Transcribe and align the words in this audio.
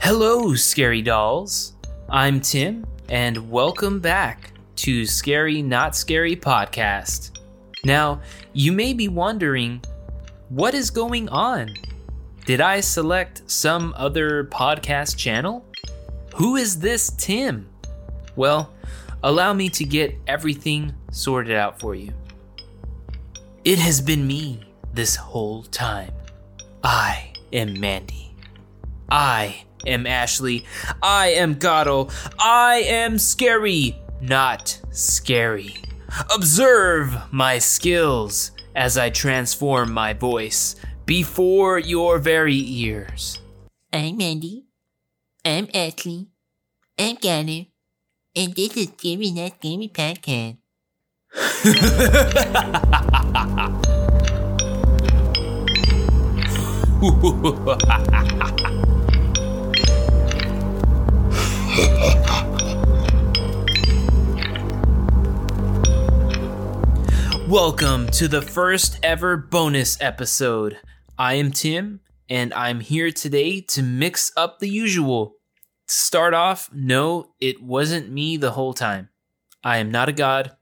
Hello, 0.00 0.54
scary 0.54 1.02
dolls. 1.02 1.72
I'm 2.08 2.40
Tim, 2.40 2.86
and 3.08 3.50
welcome 3.50 3.98
back 3.98 4.52
to 4.76 5.04
Scary 5.04 5.62
Not 5.62 5.96
Scary 5.96 6.36
Podcast. 6.36 7.38
Now, 7.84 8.20
you 8.52 8.70
may 8.70 8.92
be 8.92 9.08
wondering, 9.08 9.82
what 10.48 10.74
is 10.74 10.90
going 10.90 11.28
on? 11.28 11.74
Did 12.44 12.60
I 12.60 12.80
select 12.80 13.42
some 13.50 13.94
other 13.96 14.44
podcast 14.44 15.16
channel? 15.16 15.64
Who 16.36 16.56
is 16.56 16.78
this 16.78 17.10
Tim? 17.18 17.68
Well, 18.36 18.72
allow 19.24 19.52
me 19.52 19.68
to 19.70 19.84
get 19.84 20.14
everything 20.28 20.94
sorted 21.10 21.56
out 21.56 21.80
for 21.80 21.96
you. 21.96 22.12
It 23.64 23.80
has 23.80 24.00
been 24.00 24.24
me 24.26 24.60
this 24.92 25.16
whole 25.16 25.64
time. 25.64 26.12
I 26.84 27.32
am 27.52 27.80
Mandy. 27.80 28.34
I 29.10 29.64
am 29.86 30.06
Ashley. 30.06 30.64
I 31.02 31.28
am 31.28 31.54
Gotto. 31.54 32.08
I 32.38 32.84
am 32.86 33.18
scary, 33.18 33.96
not 34.20 34.80
scary. 34.90 35.74
Observe 36.34 37.16
my 37.32 37.58
skills 37.58 38.52
as 38.74 38.96
I 38.96 39.10
transform 39.10 39.92
my 39.92 40.12
voice 40.12 40.76
before 41.04 41.78
your 41.78 42.18
very 42.18 42.56
ears. 42.56 43.40
I'm 43.92 44.20
Andy. 44.20 44.64
I'm 45.44 45.68
Ashley. 45.72 46.26
I'm 46.98 47.16
Gunner. 47.16 47.66
And 48.34 48.54
this 48.54 48.76
is 48.76 48.88
Scary 48.98 49.30
Not 49.30 49.52
Scary 49.58 49.88
Podcast. 49.92 50.58
Welcome 67.46 68.08
to 68.12 68.28
the 68.28 68.40
first 68.40 68.98
ever 69.02 69.36
bonus 69.36 70.00
episode. 70.00 70.78
I 71.18 71.34
am 71.34 71.50
Tim, 71.50 72.00
and 72.30 72.54
I'm 72.54 72.80
here 72.80 73.10
today 73.10 73.60
to 73.60 73.82
mix 73.82 74.32
up 74.38 74.58
the 74.58 74.70
usual. 74.70 75.34
To 75.88 75.94
start 75.94 76.32
off, 76.32 76.70
no, 76.72 77.32
it 77.40 77.62
wasn't 77.62 78.10
me 78.10 78.38
the 78.38 78.52
whole 78.52 78.72
time. 78.72 79.10
I 79.62 79.76
am 79.76 79.90
not 79.90 80.08
a 80.08 80.12
god. 80.12 80.52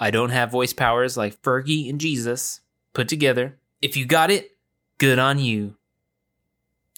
I 0.00 0.10
don't 0.10 0.30
have 0.30 0.50
voice 0.50 0.72
powers 0.72 1.18
like 1.18 1.42
Fergie 1.42 1.90
and 1.90 2.00
Jesus 2.00 2.62
put 2.94 3.06
together. 3.06 3.58
If 3.82 3.98
you 3.98 4.06
got 4.06 4.30
it, 4.30 4.56
good 4.96 5.18
on 5.18 5.38
you. 5.38 5.76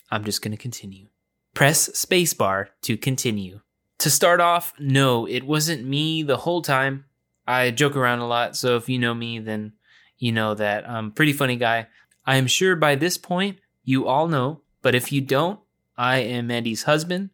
I'm 0.08 0.22
just 0.22 0.40
going 0.40 0.52
to 0.52 0.56
continue. 0.56 1.08
Press 1.54 1.88
spacebar 1.90 2.68
to 2.82 2.96
continue. 2.96 3.60
To 3.98 4.10
start 4.10 4.40
off, 4.40 4.72
no, 4.78 5.26
it 5.26 5.44
wasn't 5.44 5.84
me 5.84 6.22
the 6.22 6.38
whole 6.38 6.62
time. 6.62 7.04
I 7.46 7.70
joke 7.70 7.96
around 7.96 8.20
a 8.20 8.26
lot, 8.26 8.56
so 8.56 8.76
if 8.76 8.88
you 8.88 8.98
know 8.98 9.12
me, 9.12 9.38
then 9.40 9.72
you 10.18 10.32
know 10.32 10.54
that 10.54 10.88
I'm 10.88 11.08
a 11.08 11.10
pretty 11.10 11.32
funny 11.32 11.56
guy. 11.56 11.88
I 12.24 12.36
am 12.36 12.46
sure 12.46 12.76
by 12.76 12.94
this 12.94 13.18
point 13.18 13.58
you 13.84 14.06
all 14.06 14.28
know, 14.28 14.60
but 14.82 14.94
if 14.94 15.10
you 15.10 15.20
don't, 15.20 15.58
I 15.96 16.18
am 16.18 16.46
Mandy's 16.46 16.84
husband. 16.84 17.30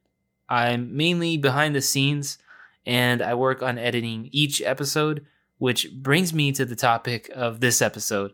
I'm 0.49 0.97
mainly 0.97 1.37
behind 1.37 1.75
the 1.75 1.83
scenes 1.83 2.39
and 2.87 3.21
I 3.21 3.35
work 3.35 3.63
on 3.63 3.79
editing 3.79 4.29
each 4.33 4.63
episode, 4.63 5.27
which 5.59 5.93
brings 5.93 6.33
me 6.33 6.53
to 6.53 6.65
the 6.65 6.77
topic 6.77 7.31
of 7.35 7.61
this 7.61 7.81
episode. 7.81 8.33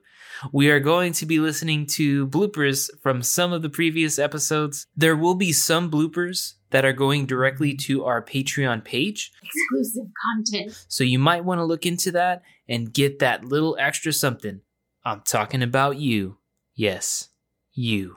We 0.52 0.70
are 0.70 0.80
going 0.80 1.12
to 1.14 1.26
be 1.26 1.38
listening 1.38 1.86
to 1.86 2.26
bloopers 2.26 2.90
from 3.00 3.22
some 3.22 3.52
of 3.52 3.62
the 3.62 3.68
previous 3.68 4.18
episodes. 4.18 4.86
There 4.96 5.16
will 5.16 5.34
be 5.34 5.52
some 5.52 5.90
bloopers 5.90 6.54
that 6.70 6.84
are 6.84 6.92
going 6.92 7.26
directly 7.26 7.74
to 7.74 8.04
our 8.04 8.22
Patreon 8.22 8.82
page. 8.82 9.32
exclusive 9.42 10.10
content. 10.24 10.84
So 10.88 11.04
you 11.04 11.18
might 11.18 11.44
want 11.44 11.58
to 11.58 11.64
look 11.64 11.86
into 11.86 12.10
that 12.12 12.42
and 12.68 12.92
get 12.92 13.20
that 13.20 13.44
little 13.44 13.76
extra 13.78 14.12
something. 14.12 14.62
I'm 15.04 15.20
talking 15.20 15.62
about 15.62 15.98
you. 15.98 16.38
Yes, 16.74 17.28
you. 17.72 18.16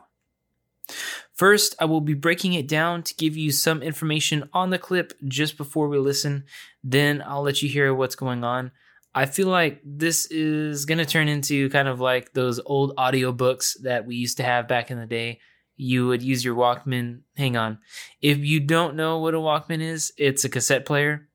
First, 1.33 1.75
I 1.79 1.85
will 1.85 2.01
be 2.01 2.13
breaking 2.13 2.53
it 2.53 2.67
down 2.67 3.03
to 3.03 3.15
give 3.15 3.35
you 3.35 3.51
some 3.51 3.81
information 3.81 4.49
on 4.53 4.69
the 4.69 4.79
clip 4.79 5.13
just 5.27 5.57
before 5.57 5.89
we 5.89 5.97
listen. 5.97 6.45
Then 6.83 7.21
I'll 7.25 7.41
let 7.41 7.61
you 7.61 7.67
hear 7.67 7.93
what's 7.93 8.15
going 8.15 8.43
on. 8.43 8.71
I 9.17 9.25
feel 9.25 9.47
like 9.47 9.79
this 9.85 10.25
is 10.25 10.83
going 10.83 10.97
to 10.97 11.05
turn 11.05 11.29
into 11.29 11.69
kind 11.69 11.87
of 11.87 12.01
like 12.01 12.33
those 12.33 12.59
old 12.65 12.93
audiobooks 12.97 13.81
that 13.83 14.05
we 14.05 14.17
used 14.17 14.37
to 14.37 14.43
have 14.43 14.67
back 14.67 14.91
in 14.91 14.99
the 14.99 15.05
day. 15.05 15.39
You 15.77 16.07
would 16.07 16.21
use 16.21 16.43
your 16.43 16.55
Walkman. 16.55 17.21
Hang 17.37 17.55
on. 17.55 17.79
If 18.21 18.39
you 18.39 18.59
don't 18.59 18.97
know 18.97 19.19
what 19.19 19.33
a 19.33 19.37
Walkman 19.37 19.79
is, 19.79 20.11
it's 20.17 20.43
a 20.43 20.49
cassette 20.49 20.85
player. 20.85 21.29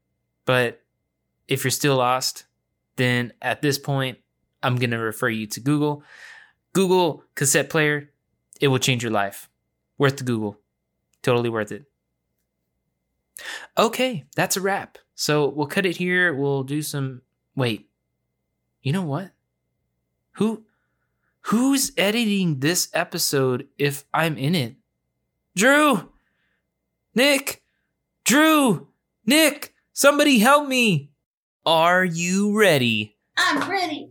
But 0.44 0.82
if 1.48 1.64
you're 1.64 1.70
still 1.70 1.96
lost, 1.96 2.44
then 2.96 3.32
at 3.40 3.62
this 3.62 3.78
point, 3.78 4.18
I'm 4.62 4.76
going 4.76 4.90
to 4.90 4.98
refer 4.98 5.30
you 5.30 5.46
to 5.46 5.60
Google. 5.60 6.04
Google 6.74 7.24
cassette 7.34 7.70
player, 7.70 8.10
it 8.60 8.68
will 8.68 8.78
change 8.78 9.02
your 9.02 9.12
life. 9.12 9.48
Worth 9.96 10.18
the 10.18 10.24
Google. 10.24 10.58
Totally 11.22 11.48
worth 11.48 11.72
it. 11.72 11.84
Okay, 13.78 14.24
that's 14.36 14.58
a 14.58 14.60
wrap. 14.60 14.98
So 15.14 15.48
we'll 15.48 15.66
cut 15.66 15.86
it 15.86 15.96
here. 15.96 16.34
We'll 16.34 16.62
do 16.62 16.82
some. 16.82 17.22
Wait. 17.60 17.90
You 18.80 18.94
know 18.94 19.02
what? 19.02 19.32
Who. 20.36 20.64
Who's 21.42 21.92
editing 21.94 22.60
this 22.60 22.88
episode 22.94 23.68
if 23.76 24.06
I'm 24.14 24.38
in 24.38 24.54
it? 24.54 24.76
Drew! 25.54 26.08
Nick! 27.14 27.62
Drew! 28.24 28.88
Nick! 29.26 29.74
Somebody 29.92 30.38
help 30.38 30.68
me! 30.68 31.10
Are 31.66 32.02
you 32.02 32.58
ready? 32.58 33.18
I'm 33.36 33.70
ready. 33.70 34.10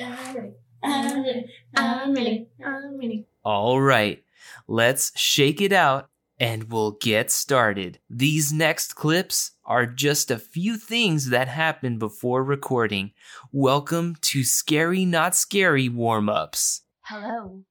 I'm 0.00 0.36
ready. 0.36 0.52
I'm 0.84 1.24
ready. 1.24 1.46
I'm 1.74 2.14
ready. 2.14 2.48
I'm 2.64 2.96
ready. 2.96 3.26
All 3.44 3.80
right, 3.80 4.22
let's 4.68 5.10
shake 5.18 5.60
it 5.60 5.72
out 5.72 6.10
and 6.40 6.70
we'll 6.70 6.92
get 6.92 7.30
started. 7.30 7.98
These 8.08 8.52
next 8.52 8.94
clips 8.94 9.52
are 9.64 9.86
just 9.86 10.30
a 10.30 10.38
few 10.38 10.76
things 10.76 11.30
that 11.30 11.48
happened 11.48 11.98
before 11.98 12.44
recording. 12.44 13.12
Welcome 13.52 14.16
to 14.22 14.44
Scary 14.44 15.04
Not 15.04 15.34
Scary 15.34 15.88
warm 15.88 16.28
ups. 16.28 16.82
Hello. 17.02 17.62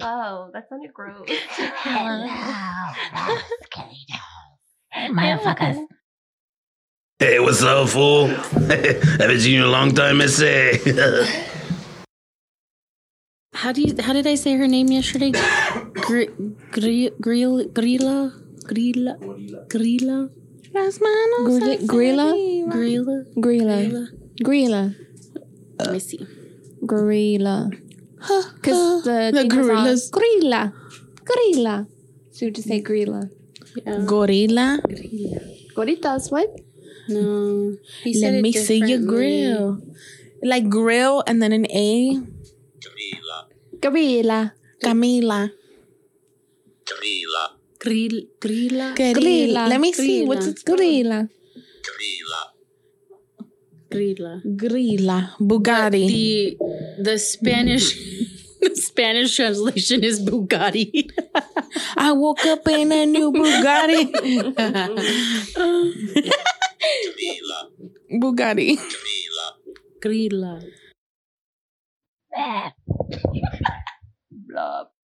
Oh, 0.00 0.50
that 0.52 0.68
sounded 0.68 0.92
gross. 0.92 1.26
Hello. 1.28 2.26
Scary 3.64 4.06
dolls. 4.08 5.12
Motherfuckers. 5.12 5.86
Hey, 7.18 7.40
what's 7.40 7.62
up, 7.62 7.88
fool? 7.88 8.26
I 8.26 8.30
haven't 9.18 9.40
seen 9.40 9.54
you 9.54 9.62
in 9.62 9.66
a 9.66 9.70
long 9.70 9.92
time, 9.92 10.20
I 10.20 10.26
say. 10.26 10.72
Eh? 10.84 11.44
How 13.54 13.72
do 13.72 13.80
you? 13.80 13.94
How 14.02 14.12
did 14.12 14.26
I 14.26 14.34
say 14.34 14.54
her 14.56 14.68
name 14.68 14.88
yesterday? 14.88 15.32
Gri, 16.06 16.30
gri, 16.70 17.10
grill, 17.20 17.68
grilla, 17.74 18.32
grilla, 18.62 19.18
grilla, 19.68 20.30
Las 20.72 21.00
manos. 21.00 21.42
Grilla, 21.48 21.76
grilla, 21.86 22.28
arriba. 22.70 23.24
grilla, 23.34 23.76
Grilla. 23.82 24.04
Grilla. 24.42 24.82
Let 25.78 25.92
me 25.92 25.98
see. 25.98 26.20
Gorilla. 26.84 27.70
Because 28.54 29.04
the, 29.04 29.30
the 29.32 29.42
thing 29.42 29.56
was 29.56 29.68
on 29.68 29.76
uh, 29.76 29.82
gorillas. 29.82 30.10
Gorilla. 30.10 30.72
Gorilla. 31.24 31.86
So 32.30 32.46
you 32.46 32.50
just 32.52 32.68
say 32.68 32.80
gorilla. 32.80 33.30
Gorilla. 34.06 34.78
Goritas, 35.74 36.30
what? 36.30 36.48
No. 37.08 37.76
He 38.02 38.20
Let 38.20 38.34
it 38.34 38.42
me 38.42 38.52
see 38.52 38.78
your 38.84 39.00
grill. 39.00 39.80
Like 40.42 40.68
grill 40.68 41.22
and 41.26 41.42
then 41.42 41.52
an 41.52 41.66
A. 41.70 42.20
Gorilla. 43.80 44.54
Camila. 44.82 45.50
Camila. 46.86 47.44
Grill, 47.78 48.28
grilla. 48.40 48.94
Gorilla. 48.94 49.66
Let 49.68 49.80
me 49.80 49.92
see. 49.92 50.24
Gorilla. 50.24 50.28
What's 50.28 50.46
it? 50.46 50.64
Gorilla. 50.64 51.28
Camila. 51.86 52.42
Grilla. 53.90 54.40
Grilla. 54.44 55.18
Bugatti. 55.40 56.06
the 56.06 56.56
the 57.02 57.18
Spanish 57.18 57.86
the 58.60 58.70
Spanish 58.74 59.36
translation 59.36 60.04
is 60.04 60.20
Bugatti. 60.20 61.10
I 61.96 62.12
woke 62.12 62.44
up 62.46 62.66
in 62.68 62.92
a 62.92 63.04
new 63.06 63.32
Bugatti. 63.32 64.12
Camila. 67.12 67.60
Bugatti. 68.22 68.78
Camila. 68.78 69.46
Grilla. 70.00 70.52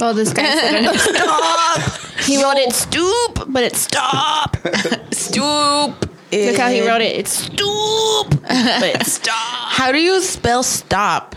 Oh, 0.00 0.12
this 0.12 0.32
guy 0.32 0.42
said 0.54 0.84
it. 0.84 0.98
Stop. 1.00 2.02
He 2.22 2.42
wrote 2.42 2.56
it 2.56 2.72
stoop, 2.72 3.46
but 3.48 3.64
it's 3.64 3.80
stop. 3.80 4.56
Stoop. 5.12 6.08
Look 6.32 6.56
how 6.56 6.70
he 6.70 6.86
wrote 6.86 7.02
it. 7.02 7.16
It's 7.16 7.32
stoop, 7.32 8.30
but 8.40 8.84
it's 8.84 9.12
stop. 9.20 9.34
How 9.36 9.92
do 9.92 9.98
you 9.98 10.20
spell 10.22 10.62
stop? 10.62 11.36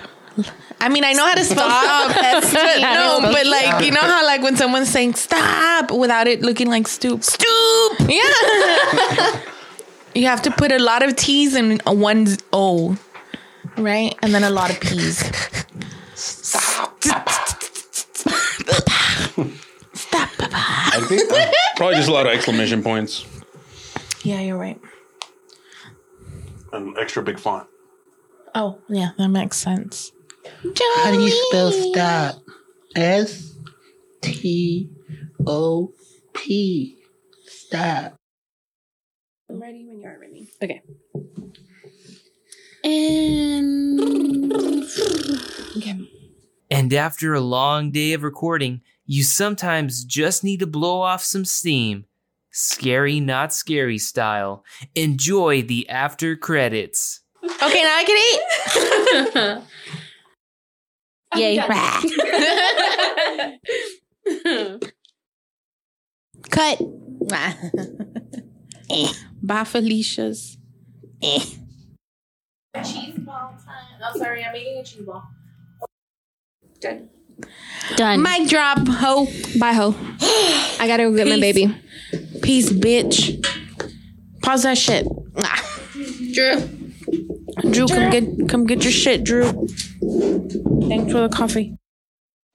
I 0.80 0.88
mean, 0.90 1.04
I 1.04 1.14
know 1.14 1.26
how 1.26 1.34
to 1.34 1.44
spell 1.44 1.68
stop. 1.68 2.82
No, 2.82 3.20
but 3.22 3.46
like 3.46 3.84
you 3.84 3.92
know 3.92 4.00
how 4.02 4.24
like 4.26 4.42
when 4.42 4.56
someone's 4.56 4.90
saying 4.90 5.16
stop 5.16 5.92
without 5.92 6.28
it 6.28 6.42
looking 6.42 6.70
like 6.70 6.88
stoop. 6.88 7.24
Stoop. 7.24 8.00
Yeah. 8.08 9.42
you 10.14 10.28
have 10.28 10.42
to 10.44 10.52
put 10.52 10.72
a 10.72 10.80
lot 10.80 11.04
of 11.04 11.16
T's 11.16 11.56
in 11.56 11.82
a 11.86 11.94
one 11.94 12.28
O, 12.54 12.96
right? 13.78 14.16
And 14.22 14.34
then 14.34 14.44
a 14.44 14.50
lot 14.50 14.70
of 14.70 14.80
P's. 14.80 15.30
I 20.96 21.02
think 21.08 21.32
uh, 21.32 21.52
probably 21.76 21.96
just 21.98 22.10
a 22.10 22.14
lot 22.14 22.26
of 22.26 22.32
exclamation 22.34 22.82
points 22.82 23.26
Yeah, 24.24 24.40
you're 24.42 24.58
right. 24.58 24.80
An 26.74 26.96
extra 27.00 27.22
big 27.24 27.40
font. 27.40 27.68
Oh, 28.54 28.80
yeah, 28.90 29.10
that 29.18 29.28
makes 29.30 29.58
sense. 29.58 30.12
How 30.98 31.12
do 31.12 31.22
you 31.22 31.30
spell 31.50 31.72
stop? 31.72 32.36
S 32.96 33.56
T 34.22 34.90
O 35.46 35.92
P. 36.34 36.98
Stop. 37.46 38.16
I'm 39.50 39.62
ready 39.62 39.86
when 39.86 40.00
you're 40.00 40.20
ready. 40.20 40.48
Okay. 40.62 40.82
And 42.84 44.54
okay. 45.78 46.10
And 46.72 46.94
after 46.94 47.34
a 47.34 47.42
long 47.42 47.92
day 47.92 48.14
of 48.14 48.24
recording, 48.24 48.82
you 49.06 49.24
sometimes 49.24 50.04
just 50.04 50.44
need 50.44 50.60
to 50.60 50.68
blow 50.68 51.02
off 51.02 51.24
some 51.24 51.46
steam. 51.46 52.06
Scary, 52.52 53.20
not 53.20 53.54
scary 53.54 53.98
style. 53.98 54.64
Enjoy 54.96 55.62
the 55.62 55.88
after 55.90 56.36
credits. 56.36 57.22
Okay, 57.44 57.84
now 57.84 57.98
I 57.98 58.04
can 58.06 58.18
eat. 59.36 59.62
Yay. 61.36 61.58
Cut. 66.50 66.82
Eh. 68.88 69.12
Bye, 69.42 69.64
Felicia's. 69.64 70.60
Eh. 71.20 71.40
Cheese 72.84 73.18
ball 73.18 73.58
time. 73.66 74.00
Oh, 74.00 74.14
sorry, 74.20 74.46
I'm 74.46 74.54
making 74.54 74.78
a 74.78 74.84
cheese 74.84 75.02
ball. 75.02 75.24
Done. 76.80 77.10
Done. 77.96 78.22
Mic 78.22 78.50
drop, 78.50 78.88
ho. 78.88 79.28
Bye, 79.60 79.74
ho. 79.74 79.96
I 80.80 80.86
gotta 80.88 81.04
go 81.04 81.16
get 81.16 81.28
my 81.28 81.40
baby. 81.40 81.76
Peace, 82.42 82.72
bitch. 82.72 83.44
Pause 84.42 84.64
that 84.64 84.78
shit. 84.78 85.08
Ah. 85.38 85.90
Drew. 86.34 86.70
Drew, 87.72 87.88
come 87.88 88.10
get 88.10 88.50
come 88.50 88.66
get 88.66 88.84
your 88.84 88.92
shit, 88.92 89.24
Drew. 89.24 89.46
Thanks 90.88 91.12
for 91.12 91.22
the 91.22 91.30
coffee. 91.32 91.78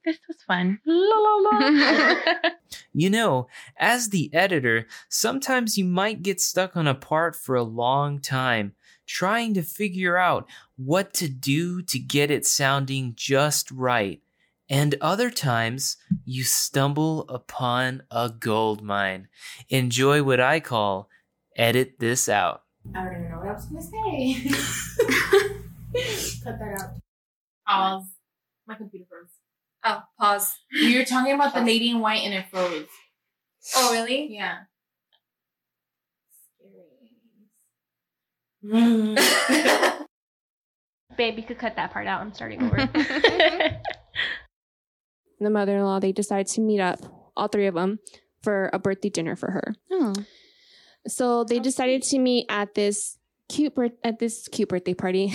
This 0.04 0.18
was 0.28 0.42
fun. 0.46 0.80
You 2.92 3.08
know, 3.08 3.46
as 3.76 4.08
the 4.08 4.32
editor, 4.34 4.86
sometimes 5.08 5.78
you 5.78 5.84
might 5.84 6.22
get 6.22 6.40
stuck 6.40 6.76
on 6.76 6.88
a 6.88 6.94
part 6.94 7.36
for 7.36 7.54
a 7.54 7.62
long 7.62 8.18
time, 8.18 8.74
trying 9.06 9.54
to 9.54 9.62
figure 9.62 10.16
out 10.16 10.48
what 10.76 11.14
to 11.14 11.28
do 11.28 11.82
to 11.82 11.98
get 12.00 12.32
it 12.32 12.44
sounding 12.44 13.12
just 13.14 13.70
right. 13.70 14.20
And 14.70 14.94
other 15.00 15.31
times, 15.31 15.96
you 16.25 16.44
stumble 16.44 17.28
upon 17.28 18.05
a 18.08 18.31
gold 18.31 18.82
mine. 18.82 19.26
Enjoy 19.69 20.22
what 20.22 20.38
I 20.38 20.61
call 20.61 21.08
edit 21.56 21.99
this 21.99 22.28
out. 22.28 22.62
I 22.94 23.02
don't 23.05 23.14
even 23.14 23.31
know 23.31 23.38
what 23.38 23.49
I 23.49 23.52
was 23.55 23.67
gonna 23.67 23.82
say. 23.82 24.44
Cut 26.44 26.56
that 26.61 26.81
out. 26.81 26.90
Pause. 27.67 28.12
My 28.69 28.76
computer 28.76 29.06
froze. 29.11 29.32
Oh, 29.84 30.05
pause. 30.20 30.55
You 30.70 30.99
were 30.99 31.05
talking 31.05 31.34
about 31.34 31.52
the 31.52 31.62
lady 31.62 31.90
in 31.90 31.99
white 31.99 32.23
and 32.23 32.32
it 32.32 32.46
froze. 32.49 32.87
Oh, 33.75 33.90
really? 33.93 34.32
Yeah. 34.32 34.58
Babe, 41.16 41.38
you 41.38 41.43
could 41.43 41.58
cut 41.58 41.75
that 41.75 41.93
part 41.93 42.06
out. 42.06 42.20
I'm 42.20 42.32
starting 42.32 42.62
over. 42.62 42.88
The 45.40 45.50
mother 45.50 45.78
in 45.78 45.84
law, 45.84 45.98
they 46.00 46.12
decided 46.12 46.48
to 46.48 46.60
meet 46.60 46.81
up, 46.81 47.00
all 47.34 47.48
three 47.48 47.66
of 47.66 47.75
them, 47.75 47.98
for 48.42 48.69
a 48.75 48.78
birthday 48.78 49.08
dinner 49.08 49.37
for 49.37 49.50
her. 49.50 49.75
Oh. 49.90 50.12
So 51.08 51.44
they 51.44 51.58
decided 51.58 52.02
to 52.02 52.19
meet 52.19 52.44
at 52.50 52.75
this 52.75 53.16
cute 53.48 53.75
birth 53.75 53.92
at 54.04 54.19
this 54.19 54.48
cute 54.48 54.69
birthday 54.69 54.92
party. 54.92 55.32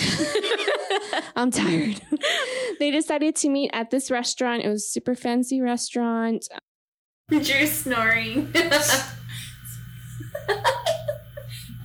I'm 1.36 1.50
tired. 1.52 2.02
they 2.80 2.92
decided 2.92 3.36
to 3.38 3.50
meet 3.50 3.72
at 3.74 3.90
this 3.90 4.12
restaurant. 4.12 4.64
It 4.64 4.70
was 4.70 4.84
a 4.84 4.88
super 4.88 5.16
fancy 5.16 5.60
restaurant. 5.60 6.48
Drew's 7.30 7.72
snoring. 7.72 8.52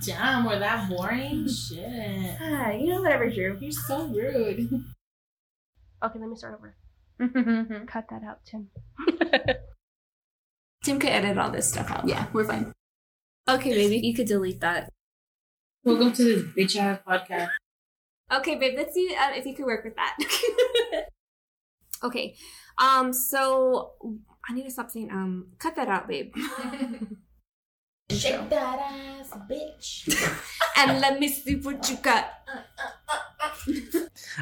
Damn, 0.05 0.45
we're 0.45 0.59
that 0.59 0.89
boring? 0.89 1.47
Shit. 1.47 2.37
ah, 2.41 2.71
you 2.71 2.89
know 2.89 3.01
whatever, 3.01 3.29
Drew. 3.29 3.57
You're 3.59 3.71
so 3.71 4.05
rude. 4.07 4.69
Okay, 6.03 6.19
let 6.19 6.29
me 6.29 6.35
start 6.35 6.55
over. 6.57 6.75
Cut 7.21 8.09
that 8.09 8.23
out, 8.27 8.39
Tim. 8.45 8.69
Tim 10.83 10.99
could 10.99 11.11
edit 11.11 11.37
all 11.37 11.51
this 11.51 11.69
stuff 11.69 11.91
out. 11.91 12.07
Yeah, 12.07 12.25
we're 12.33 12.45
fine. 12.45 12.73
Okay, 13.47 13.69
baby, 13.73 13.99
you 13.99 14.15
could 14.15 14.25
delete 14.25 14.59
that. 14.61 14.89
Welcome 15.83 16.13
to 16.13 16.23
this 16.23 16.43
bitch 16.57 16.75
ass 16.79 16.99
podcast. 17.07 17.49
Okay, 18.33 18.55
babe, 18.55 18.73
let's 18.75 18.95
see 18.95 19.15
uh, 19.15 19.33
if 19.35 19.45
you 19.45 19.53
could 19.53 19.65
work 19.65 19.83
with 19.83 19.95
that. 19.95 20.17
okay, 22.03 22.35
um, 22.79 23.13
so 23.13 23.91
I 24.49 24.53
need 24.55 24.63
to 24.63 24.71
stop 24.71 24.89
saying 24.89 25.11
um. 25.11 25.51
Cut 25.59 25.75
that 25.75 25.89
out, 25.89 26.07
babe. 26.07 26.33
Shake 28.11 28.49
that 28.49 28.79
ass, 28.79 29.31
bitch. 29.47 30.09
and 30.75 30.99
let 30.99 31.19
me 31.19 31.27
see 31.27 31.55
what 31.55 31.87
you 31.87 31.97
got. 31.97 32.31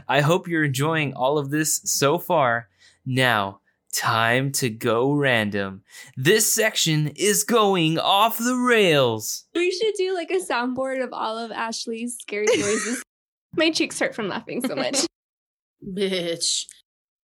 I 0.07 0.21
hope 0.21 0.47
you're 0.47 0.63
enjoying 0.63 1.13
all 1.13 1.37
of 1.37 1.49
this 1.49 1.81
so 1.83 2.17
far. 2.17 2.68
Now, 3.11 3.61
time 3.91 4.51
to 4.51 4.69
go 4.69 5.11
random. 5.13 5.81
This 6.15 6.53
section 6.53 7.07
is 7.15 7.43
going 7.43 7.97
off 7.97 8.37
the 8.37 8.55
rails. 8.55 9.47
We 9.55 9.71
should 9.71 9.95
do 9.97 10.13
like 10.13 10.29
a 10.29 10.35
soundboard 10.35 11.03
of 11.03 11.09
all 11.11 11.39
of 11.39 11.49
Ashley's 11.49 12.17
scary 12.21 12.45
noises. 12.45 13.01
My 13.55 13.71
cheeks 13.71 13.99
hurt 13.99 14.13
from 14.13 14.27
laughing 14.27 14.61
so 14.61 14.75
much. 14.75 15.07
Bitch. 15.83 16.65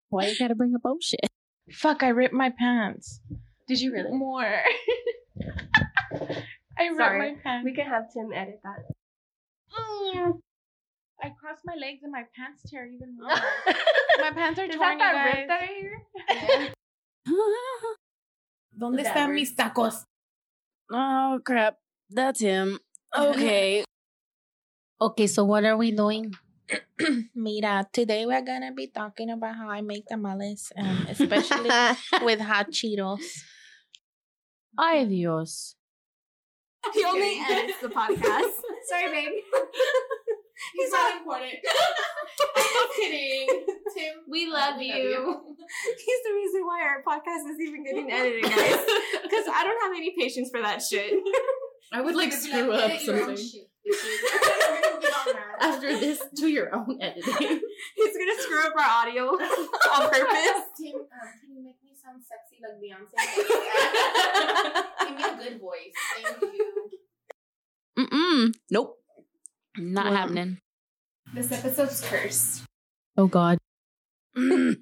Why 0.09 0.29
you 0.29 0.39
gotta 0.39 0.55
bring 0.55 0.75
up 0.75 0.81
oh 0.87 0.97
shit? 1.03 1.21
Fuck, 1.71 2.03
I 2.03 2.09
ripped 2.09 2.33
my 2.33 2.51
pants. 2.59 3.21
Did 3.69 3.83
you 3.83 3.93
really? 3.93 4.13
More. 4.13 4.43
I 6.79 6.87
ripped 6.87 6.97
Sorry. 6.97 7.19
my 7.19 7.37
pants. 7.43 7.65
We 7.67 7.75
can 7.75 7.85
have 7.85 8.05
Tim 8.11 8.31
edit 8.35 8.61
that. 8.63 8.85
Mm. 10.17 10.39
I 11.23 11.29
crossed 11.39 11.63
my 11.67 11.75
legs 11.75 12.01
and 12.03 12.13
my 12.13 12.23
pants 12.35 12.63
tear 12.71 12.87
even 12.87 13.19
more. 13.19 13.37
My 14.21 14.31
pants 14.31 14.59
are 14.61 14.69
torn, 14.69 14.79
that 14.79 14.93
you 14.93 14.99
that 14.99 15.49
guys. 15.49 15.71
rip 16.29 16.69
that 16.69 16.75
¿Dónde 18.77 19.03
That 19.03 19.07
están 19.15 19.33
mis 19.35 19.55
tacos? 19.55 20.05
Oh 20.91 21.41
crap. 21.45 21.79
That's 22.11 22.41
him. 22.41 22.79
Okay. 23.17 23.85
okay, 25.01 25.27
so 25.29 25.45
what 25.45 25.63
are 25.65 25.77
we 25.77 25.93
doing? 25.93 26.35
Mira, 27.37 27.87
today 27.93 28.27
we're 28.27 28.43
gonna 28.43 28.73
be 28.73 28.89
talking 28.89 29.31
about 29.31 29.55
how 29.55 29.71
I 29.71 29.83
make 29.83 30.07
tamales, 30.11 30.73
um, 30.77 31.07
especially 31.15 31.71
with 32.23 32.41
hot 32.41 32.73
Cheetos. 32.75 33.23
Ay 34.77 35.05
Dios. 35.05 35.77
He 36.93 37.05
only 37.05 37.39
edits 37.39 37.79
the 37.81 37.89
podcast. 37.89 38.59
Sorry, 38.91 39.09
babe. 39.15 39.45
He's 40.73 40.91
not 40.91 41.17
important. 41.19 41.53
I'm 42.57 42.89
kidding. 42.97 43.47
Tim, 43.95 44.15
We 44.29 44.47
love 44.51 44.81
you. 44.81 45.41
He's 45.97 46.21
the 46.27 46.33
reason 46.35 46.63
why 46.67 46.83
our 46.83 47.03
podcast 47.07 47.51
is 47.51 47.61
even 47.61 47.85
getting 47.85 48.11
edited, 48.11 48.43
guys. 48.45 48.79
Because 49.25 49.47
I 49.53 49.65
don't 49.65 49.83
have 49.83 49.93
any 49.97 50.15
patience 50.19 50.51
for 50.51 50.61
that 50.63 50.81
shit. 50.83 51.13
I 51.93 52.01
would 52.01 52.15
like 52.15 52.33
screw 52.33 52.73
up 52.73 52.91
something. 53.01 53.39
After 55.61 55.99
this, 55.99 56.23
do 56.35 56.49
your 56.49 56.75
own 56.75 56.99
editing. 57.01 57.23
He's 57.97 58.17
gonna 58.17 58.39
screw 58.39 58.61
up 58.67 58.73
our 58.79 59.07
audio 59.09 59.25
on 59.29 60.11
purpose. 60.11 60.63
Tim, 60.79 60.95
um, 60.97 61.31
can 61.41 61.57
you 61.57 61.65
make 61.65 61.77
me 61.83 61.93
sound 62.01 62.23
sexy 62.23 62.61
like 62.63 62.77
Beyonce? 62.81 63.15
Give 65.09 65.17
me 65.17 65.25
a 65.25 65.51
good 65.51 65.61
voice. 65.61 65.95
Thank 66.23 66.55
you. 66.55 66.91
Mm-mm. 67.99 68.55
Nope. 68.71 68.99
Not 69.77 70.07
Wow. 70.07 70.13
happening. 70.15 70.59
This 71.33 71.51
episode's 71.53 72.01
cursed. 72.07 72.63
Oh 73.17 73.27
god. 73.27 73.59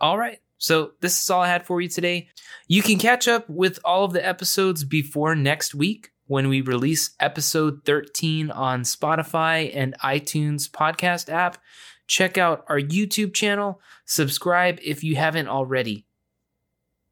All 0.00 0.18
right. 0.18 0.38
So, 0.58 0.92
this 1.00 1.20
is 1.20 1.28
all 1.28 1.42
I 1.42 1.48
had 1.48 1.66
for 1.66 1.80
you 1.80 1.88
today. 1.88 2.28
You 2.68 2.82
can 2.82 2.96
catch 2.98 3.26
up 3.26 3.50
with 3.50 3.80
all 3.84 4.04
of 4.04 4.12
the 4.12 4.24
episodes 4.24 4.84
before 4.84 5.34
next 5.34 5.74
week 5.74 6.12
when 6.28 6.48
we 6.48 6.60
release 6.60 7.10
episode 7.18 7.84
13 7.84 8.48
on 8.52 8.82
Spotify 8.82 9.72
and 9.74 9.98
iTunes 10.04 10.70
podcast 10.70 11.28
app. 11.28 11.58
Check 12.06 12.38
out 12.38 12.64
our 12.68 12.78
YouTube 12.78 13.34
channel. 13.34 13.80
Subscribe 14.04 14.78
if 14.84 15.02
you 15.02 15.16
haven't 15.16 15.48
already. 15.48 16.06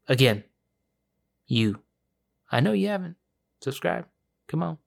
Again, 0.09 0.45
you. 1.47 1.81
I 2.53 2.61
know 2.61 2.73
you 2.73 2.87
haven't. 2.87 3.17
Subscribe. 3.63 4.07
Come 4.47 4.63
on. 4.63 4.79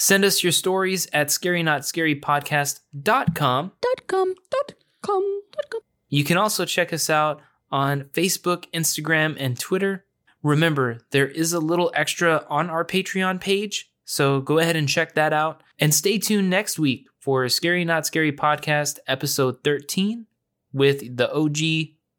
Send 0.00 0.24
us 0.24 0.42
your 0.42 0.50
stories 0.50 1.06
at 1.12 1.26
scarynotScaryPodcast.com. 1.28 2.80
Dot 3.02 3.34
com. 3.34 3.72
Dot 3.82 4.02
com. 4.06 4.34
Dot 4.50 5.70
com. 5.70 5.80
You 6.08 6.24
can 6.24 6.38
also 6.38 6.64
check 6.64 6.94
us 6.94 7.10
out 7.10 7.42
on 7.70 8.04
Facebook, 8.14 8.64
Instagram, 8.72 9.36
and 9.38 9.60
Twitter. 9.60 10.06
Remember, 10.42 11.00
there 11.10 11.28
is 11.28 11.52
a 11.52 11.60
little 11.60 11.92
extra 11.94 12.46
on 12.48 12.70
our 12.70 12.82
Patreon 12.82 13.42
page, 13.42 13.92
so 14.06 14.40
go 14.40 14.58
ahead 14.58 14.74
and 14.74 14.88
check 14.88 15.14
that 15.16 15.34
out. 15.34 15.62
And 15.78 15.94
stay 15.94 16.16
tuned 16.18 16.48
next 16.48 16.78
week 16.78 17.06
for 17.18 17.46
Scary 17.50 17.84
Not 17.84 18.06
Scary 18.06 18.32
Podcast, 18.32 19.00
episode 19.06 19.62
13, 19.64 20.24
with 20.72 21.14
the 21.18 21.30
OG, 21.30 21.58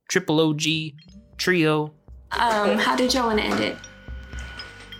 triple 0.07 0.39
OG 0.39 0.61
trio. 1.37 1.95
Um, 2.29 2.77
how 2.77 2.95
did 2.95 3.15
y'all 3.15 3.25
want 3.25 3.39
to 3.39 3.45
end 3.45 3.59
it? 3.59 3.75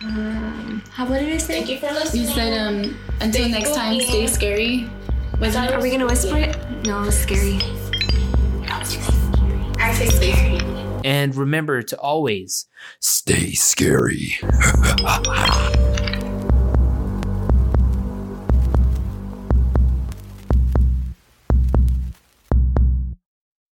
Um, 0.04 0.82
how 0.90 1.06
what 1.06 1.20
did 1.20 1.32
I 1.32 1.38
say? 1.38 1.54
Thank 1.54 1.68
you 1.70 1.78
for 1.78 1.92
listening. 1.94 2.22
You 2.24 2.28
said, 2.28 2.58
um, 2.58 2.98
until 3.20 3.48
next 3.48 3.74
time, 3.74 4.00
stay 4.00 4.26
scary. 4.26 4.90
Was 5.40 5.54
Are 5.54 5.80
we 5.80 5.90
gonna 5.90 6.06
whisper 6.06 6.36
it? 6.38 6.56
No, 6.84 7.04
it's 7.04 7.16
scary. 7.16 7.58
I 9.78 9.94
say 9.94 10.08
scary. 10.08 10.60
And 11.04 11.34
remember 11.34 11.82
to 11.82 11.98
always 11.98 12.66
Stay 13.00 13.52
scary. 13.52 14.36